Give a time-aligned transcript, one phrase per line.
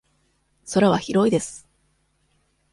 [0.65, 1.67] 空は広いです。